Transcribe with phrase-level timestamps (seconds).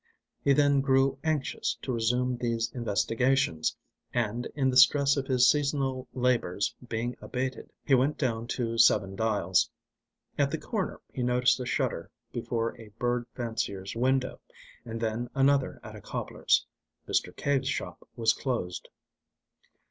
[0.43, 3.77] He then grew anxious to resume these investigations,
[4.11, 9.69] and, the stress of his seasonal labours being abated, he went down to Seven Dials.
[10.39, 14.41] At the corner he noticed a shutter before a bird fancier's window,
[14.85, 16.65] and then another at a cobbler's.
[17.07, 17.35] Mr.
[17.35, 18.89] Cave's shop was closed.